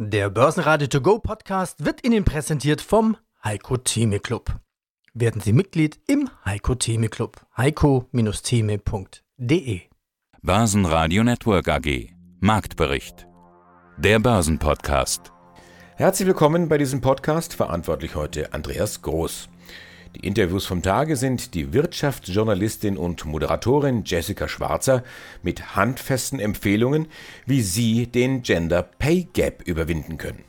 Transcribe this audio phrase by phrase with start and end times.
[0.00, 4.60] Der Börsenradio To Go Podcast wird Ihnen präsentiert vom Heiko Theme Club.
[5.12, 7.44] Werden Sie Mitglied im Heiko Theme Club.
[7.56, 9.80] heiko-theme.de
[10.40, 13.26] Börsenradio Network AG Marktbericht
[13.96, 15.32] Der Börsenpodcast
[15.96, 19.48] Herzlich willkommen bei diesem Podcast, verantwortlich heute Andreas Groß.
[20.14, 25.04] Die Interviews vom Tage sind die Wirtschaftsjournalistin und Moderatorin Jessica Schwarzer
[25.42, 27.08] mit handfesten Empfehlungen,
[27.44, 30.44] wie Sie den Gender Pay Gap überwinden können.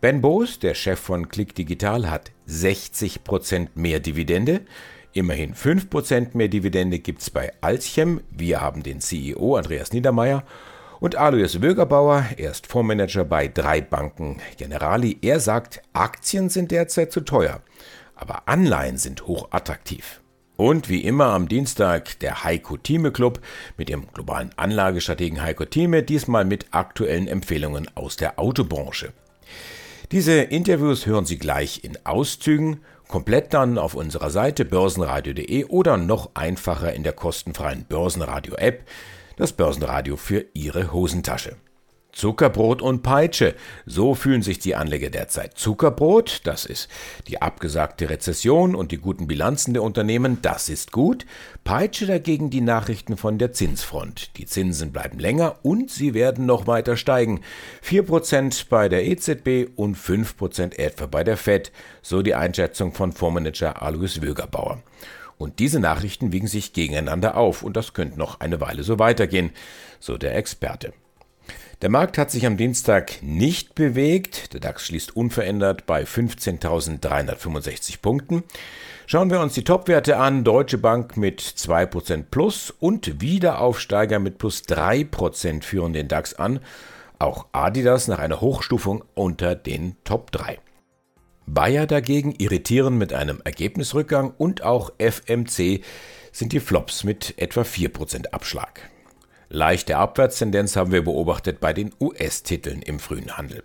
[0.00, 4.62] Ben Boos, der Chef von Click Digital, hat 60% mehr Dividende.
[5.12, 8.20] Immerhin 5% mehr Dividende gibt's bei Alchem.
[8.30, 10.42] Wir haben den CEO Andreas Niedermeyer.
[10.98, 15.18] Und Alois Wögerbauer, er ist Fondsmanager bei drei Banken Generali.
[15.22, 17.60] Er sagt, Aktien sind derzeit zu teuer
[18.22, 20.22] aber Anleihen sind hochattraktiv.
[20.56, 23.40] Und wie immer am Dienstag der Heiko Thieme Club
[23.76, 29.12] mit dem globalen Anlagestrategen Heiko Thieme, diesmal mit aktuellen Empfehlungen aus der Autobranche.
[30.12, 36.30] Diese Interviews hören Sie gleich in Auszügen, komplett dann auf unserer Seite börsenradio.de oder noch
[36.34, 38.88] einfacher in der kostenfreien Börsenradio-App,
[39.36, 41.56] das Börsenradio für Ihre Hosentasche.
[42.12, 43.54] Zuckerbrot und Peitsche,
[43.86, 45.58] so fühlen sich die Anleger derzeit.
[45.58, 46.88] Zuckerbrot, das ist
[47.26, 51.24] die abgesagte Rezession und die guten Bilanzen der Unternehmen, das ist gut.
[51.64, 54.36] Peitsche dagegen die Nachrichten von der Zinsfront.
[54.36, 57.40] Die Zinsen bleiben länger und sie werden noch weiter steigen.
[57.82, 63.82] 4% bei der EZB und 5% etwa bei der FED, so die Einschätzung von Fondsmanager
[63.82, 64.82] Alois Wögerbauer.
[65.38, 69.50] Und diese Nachrichten wiegen sich gegeneinander auf und das könnte noch eine Weile so weitergehen,
[69.98, 70.92] so der Experte.
[71.82, 74.52] Der Markt hat sich am Dienstag nicht bewegt.
[74.52, 78.44] Der DAX schließt unverändert bei 15.365 Punkten.
[79.06, 80.44] Schauen wir uns die Topwerte an.
[80.44, 86.60] Deutsche Bank mit 2% plus und Wiederaufsteiger mit plus 3% führen den DAX an.
[87.18, 90.60] Auch Adidas nach einer Hochstufung unter den Top 3.
[91.46, 95.80] Bayer dagegen irritieren mit einem Ergebnisrückgang und auch FMC
[96.30, 98.88] sind die Flops mit etwa 4% Abschlag.
[99.54, 103.62] Leichte Abwärtstendenz haben wir beobachtet bei den US-Titeln im frühen Handel.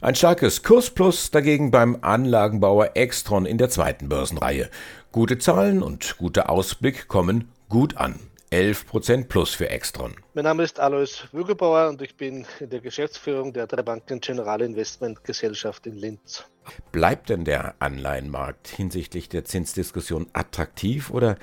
[0.00, 4.68] Ein starkes Kursplus dagegen beim Anlagenbauer Extron in der zweiten Börsenreihe.
[5.12, 8.18] Gute Zahlen und guter Ausblick kommen gut an.
[8.50, 10.16] 11% plus für Extron.
[10.34, 14.60] Mein Name ist Alois Wügelbauer und ich bin in der Geschäftsführung der drei Banken General
[14.60, 16.44] Investment Gesellschaft in Linz.
[16.90, 21.36] Bleibt denn der Anleihenmarkt hinsichtlich der Zinsdiskussion attraktiv oder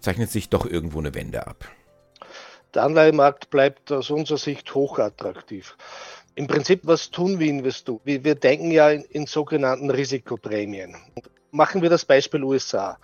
[0.00, 1.68] zeichnet sich doch irgendwo eine Wende ab?
[2.74, 5.76] Der Anleihemarkt bleibt aus unserer Sicht hochattraktiv.
[6.34, 8.00] Im Prinzip, was tun wir Investoren?
[8.04, 10.96] Wir, denken ja in, in sogenannten Risikoprämien.
[11.50, 12.98] Machen wir das Beispiel USA.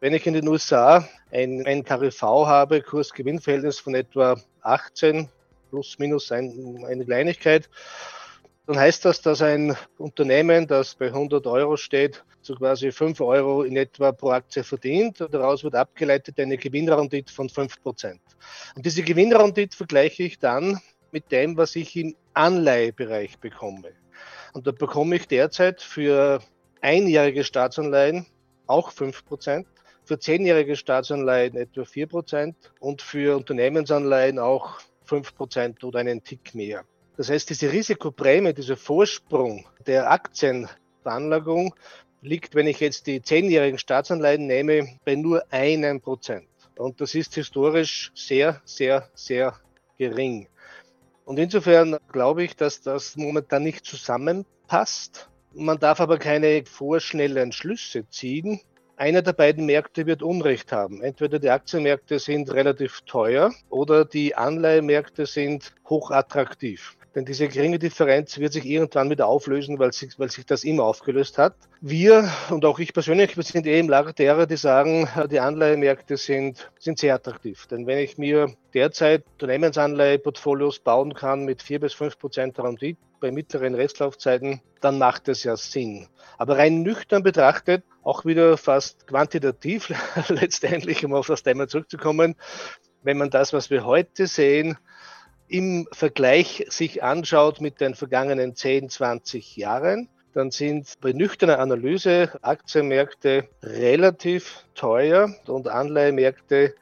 [0.00, 5.28] Wenn ich in den USA ein, ein KRV habe, Kurs-Gewinn-Verhältnis von etwa 18
[5.68, 7.68] plus minus ein, eine Kleinigkeit,
[8.66, 13.62] dann heißt das, dass ein Unternehmen, das bei 100 Euro steht, so quasi 5 Euro
[13.62, 15.20] in etwa pro Aktie verdient.
[15.20, 18.20] Daraus wird abgeleitet eine Gewinnrendite von 5 Prozent.
[18.76, 20.80] Und diese Gewinnrendite vergleiche ich dann
[21.10, 23.92] mit dem, was ich im Anleihebereich bekomme.
[24.52, 26.40] Und da bekomme ich derzeit für
[26.80, 28.26] einjährige Staatsanleihen
[28.66, 29.66] auch 5 Prozent,
[30.04, 36.54] für zehnjährige Staatsanleihen etwa 4 Prozent und für Unternehmensanleihen auch 5 Prozent oder einen Tick
[36.54, 36.84] mehr.
[37.16, 41.74] Das heißt, diese Risikoprämie, dieser Vorsprung der Aktienveranlagung
[42.22, 46.48] liegt, wenn ich jetzt die zehnjährigen Staatsanleihen nehme, bei nur einem Prozent.
[46.78, 49.54] Und das ist historisch sehr, sehr, sehr
[49.98, 50.48] gering.
[51.24, 55.28] Und insofern glaube ich, dass das momentan nicht zusammenpasst.
[55.52, 58.60] Man darf aber keine vorschnellen Schlüsse ziehen.
[58.96, 61.02] Einer der beiden Märkte wird Unrecht haben.
[61.02, 66.96] Entweder die Aktienmärkte sind relativ teuer oder die Anleihemärkte sind hochattraktiv.
[67.14, 70.84] Denn diese geringe Differenz wird sich irgendwann wieder auflösen, weil sich, weil sich das immer
[70.84, 71.54] aufgelöst hat.
[71.80, 76.16] Wir und auch ich persönlich, wir sind eh im Lager derer, die sagen, die Anleihemärkte
[76.16, 77.66] sind, sind sehr attraktiv.
[77.66, 83.30] Denn wenn ich mir derzeit Unternehmensanleiheportfolios bauen kann mit vier bis fünf Prozent Rendite bei
[83.30, 86.08] mittleren Restlaufzeiten, dann macht es ja Sinn.
[86.38, 89.92] Aber rein nüchtern betrachtet, auch wieder fast quantitativ
[90.28, 92.36] letztendlich, um auf das Thema zurückzukommen,
[93.02, 94.76] wenn man das, was wir heute sehen,
[95.52, 102.32] im Vergleich sich anschaut mit den vergangenen 10, 20 Jahren, dann sind bei nüchterner Analyse
[102.40, 106.74] Aktienmärkte relativ teuer und Anleihemärkte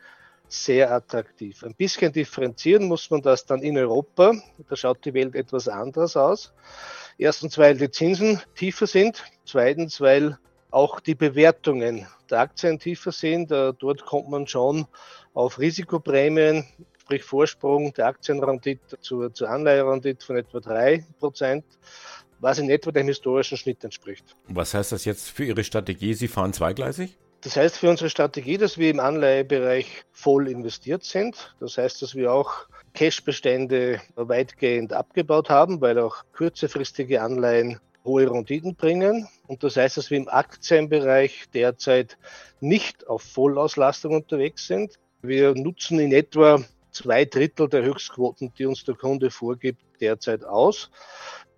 [0.46, 1.64] sehr attraktiv.
[1.64, 4.34] Ein bisschen differenzieren muss man das dann in Europa.
[4.68, 6.52] Da schaut die Welt etwas anders aus.
[7.18, 9.24] Erstens, weil die Zinsen tiefer sind.
[9.44, 10.38] Zweitens, weil
[10.70, 13.50] auch die Bewertungen der Aktien tiefer sind.
[13.50, 14.86] Dort kommt man schon
[15.34, 16.66] auf Risikoprämien
[17.10, 21.64] sprich Vorsprung der Aktienrendite zur, zur Anleiherendite von etwa 3%,
[22.38, 24.36] was in etwa dem historischen Schnitt entspricht.
[24.46, 26.14] Was heißt das jetzt für Ihre Strategie?
[26.14, 27.18] Sie fahren zweigleisig?
[27.40, 31.52] Das heißt für unsere Strategie, dass wir im Anleihebereich voll investiert sind.
[31.58, 38.76] Das heißt, dass wir auch Cashbestände weitgehend abgebaut haben, weil auch kürzerfristige Anleihen hohe Renditen
[38.76, 39.26] bringen.
[39.48, 42.18] Und das heißt, dass wir im Aktienbereich derzeit
[42.60, 44.94] nicht auf Vollauslastung unterwegs sind.
[45.22, 50.90] Wir nutzen in etwa zwei Drittel der Höchstquoten, die uns der Kunde vorgibt, derzeit aus.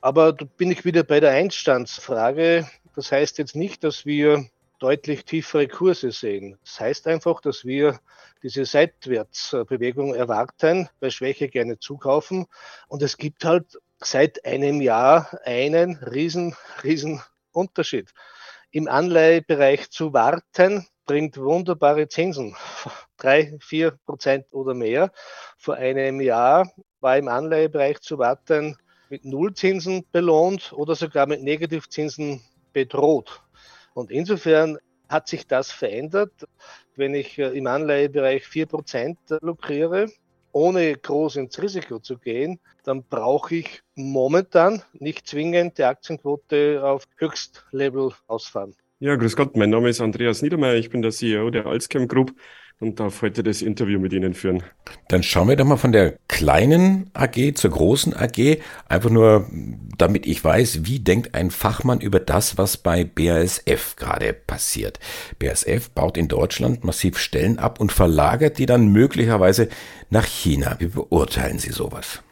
[0.01, 2.69] Aber da bin ich wieder bei der Einstandsfrage.
[2.95, 4.47] Das heißt jetzt nicht, dass wir
[4.79, 6.59] deutlich tiefere Kurse sehen.
[6.65, 8.01] Das heißt einfach, dass wir
[8.43, 12.47] diese Seitwärtsbewegung erwarten, bei Schwäche gerne zukaufen.
[12.89, 18.11] Und es gibt halt seit einem Jahr einen riesen, riesen Unterschied.
[18.73, 22.57] Im Anleihebereich zu warten bringt wunderbare Zinsen.
[23.17, 25.13] Drei, vier Prozent oder mehr.
[25.59, 26.71] Vor einem Jahr
[27.01, 28.77] war im Anleihebereich zu warten
[29.11, 32.41] mit Nullzinsen belohnt oder sogar mit Negativzinsen
[32.73, 33.43] bedroht.
[33.95, 34.79] Und insofern
[35.09, 36.33] hat sich das verändert.
[36.97, 40.07] Wenn ich äh, im Anleihebereich 4% lukriere,
[40.53, 47.05] ohne groß ins Risiko zu gehen, dann brauche ich momentan nicht zwingend die Aktienquote auf
[47.17, 48.75] Höchstlevel ausfahren.
[49.03, 52.37] Ja, grüß Gott, mein Name ist Andreas Niedermeyer, ich bin der CEO der Alzchem Group
[52.79, 54.63] und darf heute das Interview mit Ihnen führen.
[55.09, 58.59] Dann schauen wir doch mal von der kleinen AG zur großen AG.
[58.89, 59.51] Einfach nur,
[59.99, 65.01] damit ich weiß, wie denkt ein Fachmann über das, was bei BASF gerade passiert.
[65.41, 69.69] BASF baut in Deutschland massiv Stellen ab und verlagert die dann möglicherweise
[70.11, 70.77] nach China.
[70.79, 72.23] Wie beurteilen Sie sowas?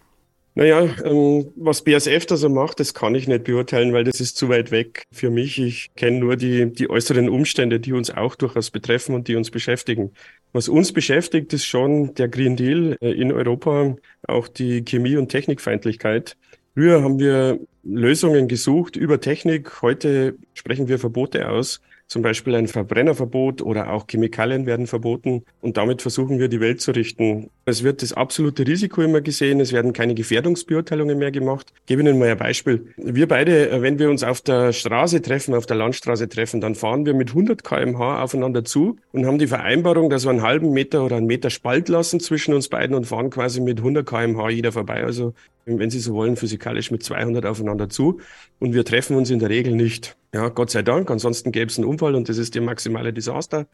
[0.61, 4.37] Naja, ähm, was BASF da so macht, das kann ich nicht beurteilen, weil das ist
[4.37, 5.59] zu weit weg für mich.
[5.59, 9.51] Ich kenne nur die, die äußeren Umstände, die uns auch durchaus betreffen und die uns
[9.51, 10.13] beschäftigen.
[10.53, 13.97] Was uns beschäftigt, ist schon der Green Deal äh, in Europa,
[14.29, 16.37] auch die Chemie- und Technikfeindlichkeit.
[16.75, 19.81] Früher haben wir Lösungen gesucht über Technik.
[19.81, 21.81] Heute sprechen wir Verbote aus
[22.11, 25.45] zum Beispiel ein Verbrennerverbot oder auch Chemikalien werden verboten.
[25.61, 27.51] Und damit versuchen wir, die Welt zu richten.
[27.67, 29.61] Es wird das absolute Risiko immer gesehen.
[29.61, 31.73] Es werden keine Gefährdungsbeurteilungen mehr gemacht.
[31.77, 32.85] Ich gebe Ihnen mal ein Beispiel.
[32.97, 37.07] Wir beide, wenn wir uns auf der Straße treffen, auf der Landstraße treffen, dann fahren
[37.07, 41.05] wir mit 100 kmh aufeinander zu und haben die Vereinbarung, dass wir einen halben Meter
[41.05, 44.73] oder einen Meter Spalt lassen zwischen uns beiden und fahren quasi mit 100 kmh jeder
[44.73, 45.05] vorbei.
[45.05, 45.33] Also
[45.65, 48.21] wenn Sie so wollen, physikalisch mit 200 aufeinander zu.
[48.59, 50.17] Und wir treffen uns in der Regel nicht.
[50.35, 51.11] Ja, Gott sei Dank.
[51.11, 53.67] Ansonsten gäbe es einen Unfall und das ist der maximale Desaster.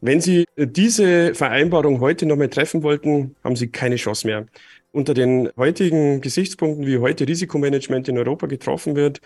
[0.00, 4.46] Wenn Sie diese Vereinbarung heute nochmal treffen wollten, haben Sie keine Chance mehr.
[4.92, 9.20] Unter den heutigen Gesichtspunkten, wie heute Risikomanagement in Europa getroffen wird,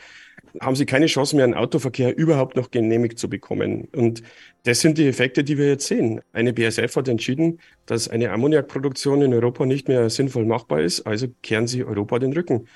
[0.61, 3.89] haben Sie keine Chance mehr, einen Autoverkehr überhaupt noch genehmigt zu bekommen.
[3.95, 4.23] Und
[4.65, 6.21] das sind die Effekte, die wir jetzt sehen.
[6.33, 11.27] Eine BSF hat entschieden, dass eine Ammoniakproduktion in Europa nicht mehr sinnvoll machbar ist, also
[11.43, 12.69] kehren Sie Europa den Rücken.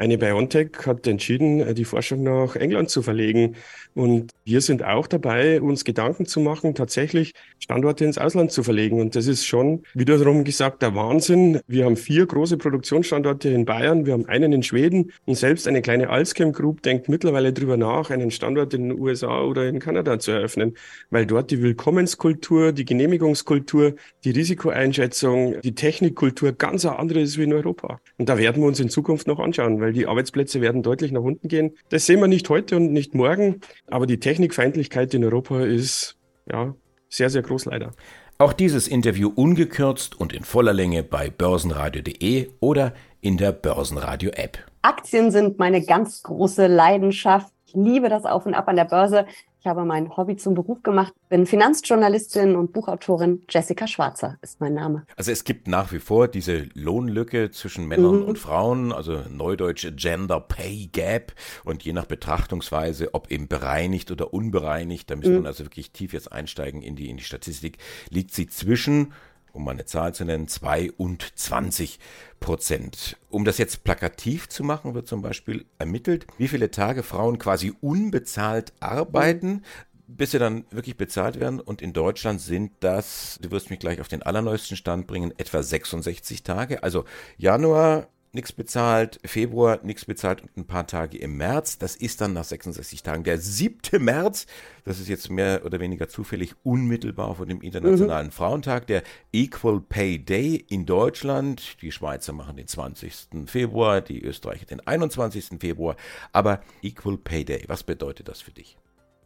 [0.00, 3.56] Eine BioNTech hat entschieden, äh, die Forschung nach England zu verlegen.
[3.92, 8.98] Und wir sind auch dabei, uns Gedanken zu machen, tatsächlich Standorte ins Ausland zu verlegen.
[9.00, 11.60] Und das ist schon wiederum gesagt der Wahnsinn.
[11.66, 15.82] Wir haben vier große Produktionsstandorte in Bayern, wir haben einen in Schweden und selbst eine
[15.82, 20.18] kleine Alzchem Group denkt mittlerweile darüber nach, einen Standort in den USA oder in Kanada
[20.18, 20.76] zu eröffnen,
[21.10, 27.44] weil dort die Willkommenskultur, die Genehmigungskultur, die Risikoeinschätzung, die Technikkultur ganz eine andere ist wie
[27.44, 28.00] in Europa.
[28.16, 31.10] Und da werden wir uns in Zukunft noch anschauen, weil weil die Arbeitsplätze werden deutlich
[31.10, 31.72] nach unten gehen.
[31.88, 36.16] Das sehen wir nicht heute und nicht morgen, aber die Technikfeindlichkeit in Europa ist
[36.48, 36.76] ja
[37.08, 37.90] sehr, sehr groß leider.
[38.38, 44.58] Auch dieses Interview ungekürzt und in voller Länge bei börsenradio.de oder in der Börsenradio-App.
[44.82, 47.52] Aktien sind meine ganz große Leidenschaft.
[47.66, 49.26] Ich liebe das Auf und Ab an der Börse.
[49.60, 53.42] Ich habe mein Hobby zum Beruf gemacht, bin Finanzjournalistin und Buchautorin.
[53.46, 55.04] Jessica Schwarzer ist mein Name.
[55.16, 58.24] Also es gibt nach wie vor diese Lohnlücke zwischen Männern mhm.
[58.24, 64.32] und Frauen, also neudeutsche Gender Pay Gap und je nach Betrachtungsweise, ob eben bereinigt oder
[64.32, 65.36] unbereinigt, da müsste mhm.
[65.40, 67.76] man also wirklich tief jetzt einsteigen in die, in die Statistik,
[68.08, 69.12] liegt sie zwischen
[69.52, 71.98] um eine Zahl zu nennen, 2 und 20
[72.40, 73.16] Prozent.
[73.28, 77.72] Um das jetzt plakativ zu machen, wird zum Beispiel ermittelt, wie viele Tage Frauen quasi
[77.80, 79.62] unbezahlt arbeiten,
[80.06, 81.60] bis sie dann wirklich bezahlt werden.
[81.60, 85.62] Und in Deutschland sind das, du wirst mich gleich auf den allerneuesten Stand bringen, etwa
[85.62, 86.82] 66 Tage.
[86.82, 87.04] Also
[87.36, 91.78] Januar nichts bezahlt, Februar nichts bezahlt und ein paar Tage im März.
[91.78, 94.02] Das ist dann nach 66 Tagen der 7.
[94.02, 94.46] März.
[94.84, 98.32] Das ist jetzt mehr oder weniger zufällig unmittelbar vor dem Internationalen mhm.
[98.32, 101.82] Frauentag, der Equal Pay Day in Deutschland.
[101.82, 103.12] Die Schweizer machen den 20.
[103.46, 105.60] Februar, die Österreicher den 21.
[105.60, 105.96] Februar.
[106.32, 108.76] Aber Equal Pay Day, was bedeutet das für dich?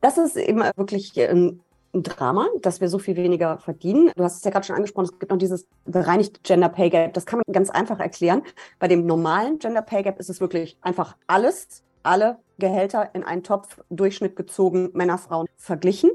[0.01, 1.61] Das ist eben wirklich ein
[1.95, 4.11] ein Drama, dass wir so viel weniger verdienen.
[4.17, 7.15] Du hast es ja gerade schon angesprochen, es gibt noch dieses bereinigte Gender Pay Gap.
[7.15, 8.43] Das kann man ganz einfach erklären.
[8.79, 13.43] Bei dem normalen Gender Pay Gap ist es wirklich einfach alles, alle Gehälter in einen
[13.43, 16.11] Topf, Durchschnitt gezogen, Männer, Frauen verglichen.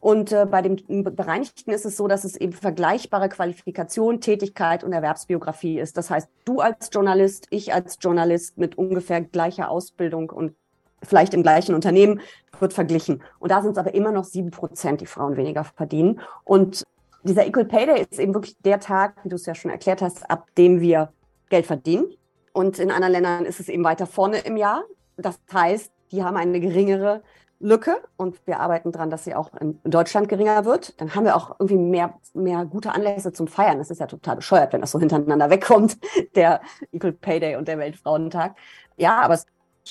[0.00, 4.94] Und äh, bei dem Bereinigten ist es so, dass es eben vergleichbare Qualifikation, Tätigkeit und
[4.94, 5.98] Erwerbsbiografie ist.
[5.98, 10.54] Das heißt, du als Journalist, ich als Journalist mit ungefähr gleicher Ausbildung und
[11.02, 12.20] vielleicht im gleichen Unternehmen
[12.58, 13.22] wird verglichen.
[13.38, 16.20] Und da sind es aber immer noch sieben Prozent, die Frauen weniger verdienen.
[16.44, 16.84] Und
[17.22, 20.02] dieser Equal Pay Day ist eben wirklich der Tag, wie du es ja schon erklärt
[20.02, 21.12] hast, ab dem wir
[21.48, 22.06] Geld verdienen.
[22.52, 24.84] Und in anderen Ländern ist es eben weiter vorne im Jahr.
[25.16, 27.22] Das heißt, die haben eine geringere
[27.60, 30.98] Lücke und wir arbeiten daran, dass sie auch in Deutschland geringer wird.
[31.00, 33.78] Dann haben wir auch irgendwie mehr, mehr gute Anlässe zum Feiern.
[33.78, 35.98] Das ist ja total bescheuert, wenn das so hintereinander wegkommt,
[36.34, 38.56] der Equal Pay Day und der Weltfrauentag.
[38.96, 39.46] Ja, aber es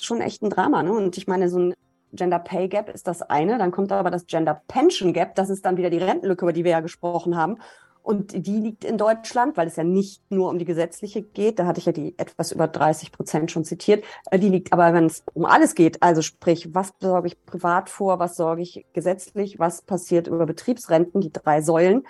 [0.06, 0.84] schon echt ein Drama.
[0.84, 0.92] Ne?
[0.92, 1.74] Und ich meine, so ein
[2.12, 3.58] Gender Pay Gap ist das eine.
[3.58, 5.36] Dann kommt aber das Gender Pension Gap.
[5.36, 7.58] Das ist dann wieder die Rentenlücke, über die wir ja gesprochen haben.
[8.02, 11.68] Und die liegt in Deutschland, weil es ja nicht nur um die gesetzliche geht, da
[11.68, 15.06] hatte ich ja die etwas über 30 Prozent schon zitiert, äh, die liegt aber, wenn
[15.06, 19.60] es um alles geht, also sprich, was sorge ich privat vor, was sorge ich gesetzlich,
[19.60, 22.04] was passiert über Betriebsrenten, die drei Säulen,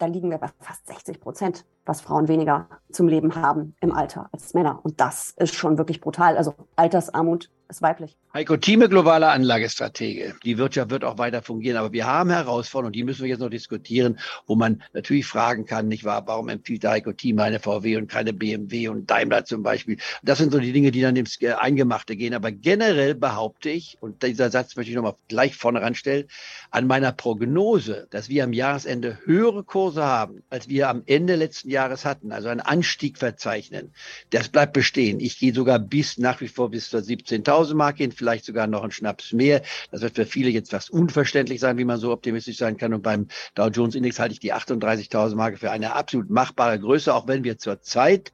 [0.00, 4.28] da liegen wir bei fast 60 Prozent, was Frauen weniger zum Leben haben im Alter
[4.32, 4.80] als Männer.
[4.82, 6.36] Und das ist schon wirklich brutal.
[6.36, 8.18] Also Altersarmut ist weiblich.
[8.32, 10.36] Heiko Thieme, globaler Anlagestratege.
[10.44, 13.50] Die Wirtschaft wird auch weiter fungieren, aber wir haben Herausforderungen die müssen wir jetzt noch
[13.50, 17.96] diskutieren, wo man natürlich fragen kann, nicht wahr, warum empfiehlt der Heiko Thieme eine VW
[17.96, 19.96] und keine BMW und Daimler zum Beispiel.
[20.22, 22.34] Das sind so die Dinge, die dann ins Eingemachte gehen.
[22.34, 26.28] Aber generell behaupte ich, und dieser Satz möchte ich nochmal gleich vorne ranstellen,
[26.70, 31.68] an meiner Prognose, dass wir am Jahresende höhere Kurse haben, als wir am Ende letzten
[31.68, 33.92] Jahres hatten, also einen Anstieg verzeichnen,
[34.30, 35.18] das bleibt bestehen.
[35.18, 38.66] Ich gehe sogar bis nach wie vor bis zur 17.000 1000 Mark gehen, vielleicht sogar
[38.66, 39.62] noch ein Schnaps mehr.
[39.90, 42.94] Das wird für viele jetzt fast unverständlich sein, wie man so optimistisch sein kann.
[42.94, 47.14] Und beim Dow Jones Index halte ich die 38.000 Marke für eine absolut machbare Größe,
[47.14, 48.32] auch wenn wir zurzeit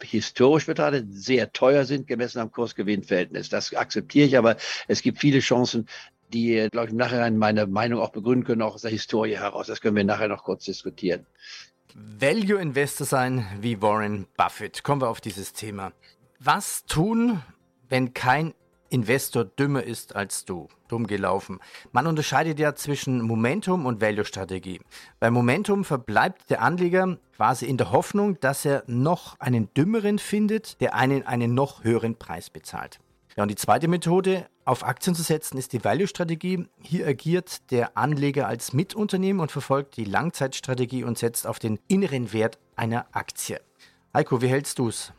[0.00, 3.48] historisch betrachtet sehr teuer sind, gemessen am Kursgewinnverhältnis.
[3.48, 4.56] Das akzeptiere ich, aber
[4.86, 5.88] es gibt viele Chancen,
[6.32, 9.66] die, glaube ich, im Nachhinein meine Meinung auch begründen können, auch aus der Historie heraus.
[9.66, 11.26] Das können wir nachher noch kurz diskutieren.
[11.94, 14.84] Value Investor sein wie Warren Buffett.
[14.84, 15.92] Kommen wir auf dieses Thema.
[16.38, 17.42] Was tun,
[17.88, 18.54] wenn kein
[18.90, 20.68] Investor dümmer ist als du.
[20.88, 21.60] Dumm gelaufen.
[21.92, 24.80] Man unterscheidet ja zwischen Momentum und Value-Strategie.
[25.20, 30.80] Bei Momentum verbleibt der Anleger quasi in der Hoffnung, dass er noch einen dümmeren findet,
[30.80, 33.00] der einen einen noch höheren Preis bezahlt.
[33.36, 36.66] Ja, und die zweite Methode, auf Aktien zu setzen, ist die Value-Strategie.
[36.82, 42.32] Hier agiert der Anleger als Mitunternehmen und verfolgt die Langzeitstrategie und setzt auf den inneren
[42.32, 43.60] Wert einer Aktie.
[44.12, 45.12] Heiko, wie hältst du es?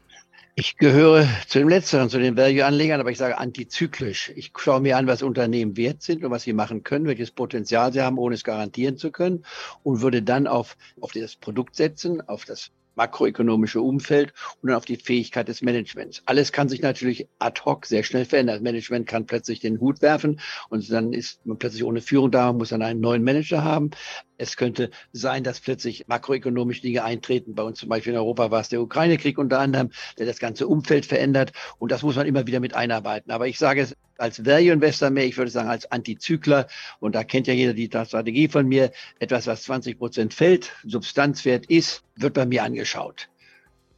[0.60, 4.34] Ich gehöre zu dem Letzteren, zu den Value-Anlegern, aber ich sage antizyklisch.
[4.36, 7.94] Ich schaue mir an, was Unternehmen wert sind und was sie machen können, welches Potenzial
[7.94, 9.46] sie haben, ohne es garantieren zu können
[9.84, 14.84] und würde dann auf, auf das Produkt setzen, auf das makroökonomische Umfeld und dann auf
[14.84, 16.22] die Fähigkeit des Managements.
[16.26, 18.58] Alles kann sich natürlich ad hoc sehr schnell verändern.
[18.58, 22.52] Das Management kann plötzlich den Hut werfen und dann ist man plötzlich ohne Führung da,
[22.52, 23.92] muss dann einen neuen Manager haben.
[24.38, 27.56] Es könnte sein, dass plötzlich makroökonomische Dinge eintreten.
[27.56, 30.68] Bei uns zum Beispiel in Europa war es der Ukraine-Krieg unter anderem, der das ganze
[30.68, 31.54] Umfeld verändert.
[31.78, 33.32] Und das muss man immer wieder mit einarbeiten.
[33.32, 36.68] Aber ich sage es als Value Investor mehr, ich würde sagen als Antizykler.
[37.00, 38.92] Und da kennt ja jeder die Strategie von mir.
[39.20, 43.30] Etwas, was 20 Prozent fällt, Substanzwert ist, wird bei mir angeschaut.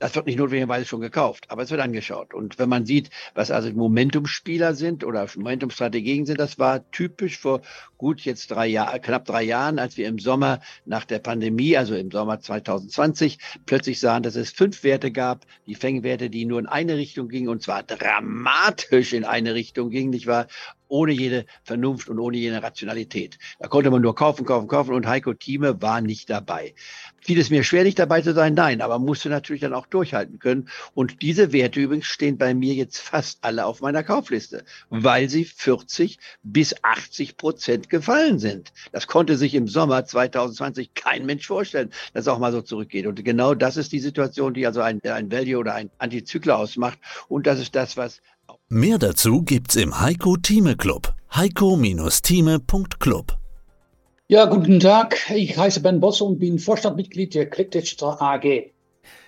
[0.02, 2.34] Das wird nicht notwendigerweise schon gekauft, aber es wird angeschaut.
[2.34, 7.62] Und wenn man sieht, was also Momentumspieler sind oder Momentumstrategien sind, das war typisch vor
[8.00, 11.94] gut jetzt drei Jahren, knapp drei Jahren, als wir im Sommer nach der Pandemie, also
[11.94, 16.66] im Sommer 2020, plötzlich sahen, dass es fünf Werte gab, die Fängwerte, die nur in
[16.66, 20.48] eine Richtung gingen und zwar dramatisch in eine Richtung gingen, nicht wahr?
[20.92, 23.40] Ohne jede Vernunft und ohne jede Rationalität.
[23.60, 26.76] Da konnte man nur kaufen, kaufen, kaufen und Heiko Thieme war nicht dabei.
[27.22, 28.56] Fiel es mir schwer, nicht dabei zu sein?
[28.56, 30.68] Nein, aber musste natürlich dann auch durchhalten können.
[30.94, 35.46] Und diese Werte übrigens stehen bei mir jetzt fast alle auf meiner Kaufliste, weil sie
[35.46, 38.74] 40 bis 80 Prozent gefallen sind.
[38.92, 43.08] Das konnte sich im Sommer 2020 kein Mensch vorstellen, dass es auch mal so zurückgeht.
[43.08, 47.00] Und genau das ist die Situation, die also ein, ein Value oder ein Antizykler ausmacht.
[47.30, 48.22] Und das ist das, was
[48.70, 51.14] Mehr dazu gibt's im Heiko Thieme Club.
[51.36, 53.38] heiko-thieme.club
[54.28, 55.18] Ja, guten Tag.
[55.34, 58.72] Ich heiße Ben Bosse und bin Vorstandmitglied der ClickDigital AG.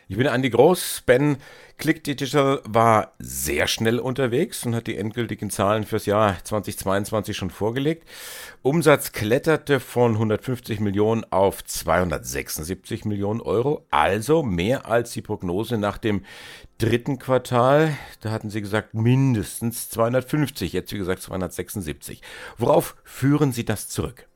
[0.10, 1.04] Ich bin Andi Groß.
[1.06, 1.38] Ben
[1.78, 8.08] ClickDigital war sehr schnell unterwegs und hat die endgültigen Zahlen fürs Jahr 2022 schon vorgelegt.
[8.62, 15.98] Umsatz kletterte von 150 Millionen auf 276 Millionen Euro, also mehr als die Prognose nach
[15.98, 16.24] dem
[16.80, 17.96] dritten Quartal.
[18.20, 22.22] Da hatten sie gesagt mindestens 250, jetzt wie gesagt 276.
[22.58, 24.28] Worauf führen Sie das zurück?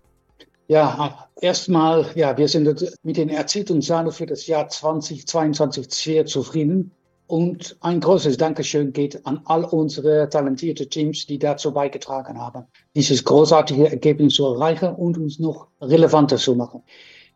[0.70, 6.92] Ja, erstmal, ja, wir sind mit den erzielten Zahlen für das Jahr 2022 sehr zufrieden.
[7.28, 12.64] Und ein großes Dankeschön geht an all unsere talentierte Teams, die dazu beigetragen haben,
[12.96, 16.84] dieses großartige Ergebnis zu erreichen und uns noch relevanter zu machen.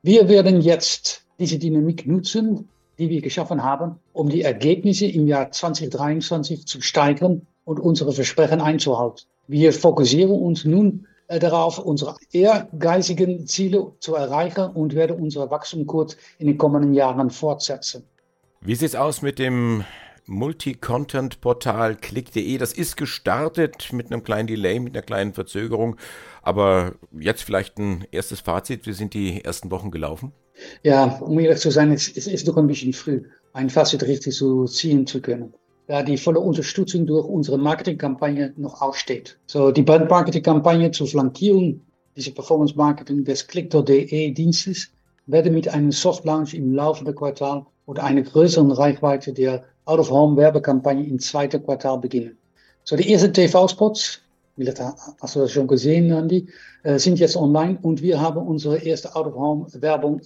[0.01, 5.51] Wir werden jetzt diese Dynamik nutzen, die wir geschaffen haben, um die Ergebnisse im Jahr
[5.51, 9.25] 2023 zu steigern und unsere Versprechen einzuhalten.
[9.47, 11.07] Wir fokussieren uns nun
[11.39, 18.03] darauf, unsere ehrgeizigen Ziele zu erreichen und werden unsere Wachstumskurs in den kommenden Jahren fortsetzen.
[18.61, 19.83] Wie sieht es aus mit dem
[20.25, 22.57] Multi-Content-Portal click.de?
[22.57, 25.95] Das ist gestartet mit einem kleinen Delay, mit einer kleinen Verzögerung.
[26.41, 28.85] Aber jetzt vielleicht ein erstes Fazit.
[28.85, 30.31] Wie sind die ersten Wochen gelaufen?
[30.83, 33.23] Ja, um ehrlich zu sein, es, es ist doch ein bisschen früh,
[33.53, 35.53] ein Fazit richtig zu ziehen zu können
[35.91, 39.37] da die volle Unterstützung durch unsere Marketingkampagne noch aussteht.
[39.45, 41.81] So, die Brandmarketingkampagne zur Flankierung
[42.15, 44.87] dieser Performance Marketing des Click.de Dienstes
[45.25, 51.19] werde mit einem Soft Launch im laufenden Quartal und einer größeren Reichweite der Out-of-Home-Werbekampagne im
[51.19, 52.37] zweiten Quartal beginnen.
[52.85, 54.21] So, die ersten TV-Spots,
[55.21, 56.47] hast du das schon gesehen, Andy,
[56.83, 60.21] äh, sind jetzt online und wir haben unsere erste Out-of-Home-Werbung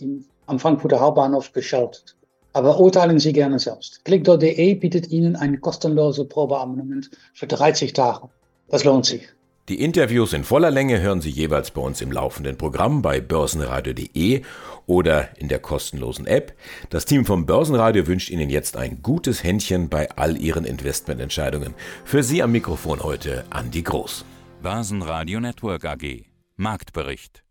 [0.46, 2.16] am Frankfurter Hauptbahnhof geschaltet.
[2.56, 4.06] Aber urteilen Sie gerne selbst.
[4.06, 8.30] Click.de bietet Ihnen ein kostenloses Probeabonnement für 30 Tage.
[8.70, 9.28] Das lohnt sich.
[9.68, 14.44] Die Interviews in voller Länge hören Sie jeweils bei uns im laufenden Programm bei börsenradio.de
[14.86, 16.54] oder in der kostenlosen App.
[16.90, 21.74] Das Team vom Börsenradio wünscht Ihnen jetzt ein gutes Händchen bei all Ihren Investmententscheidungen.
[22.06, 24.24] Für Sie am Mikrofon heute Andi Groß.
[24.62, 26.24] Börsenradio Network AG.
[26.56, 27.44] Marktbericht.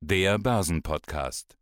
[0.00, 1.61] Der Börsenpodcast.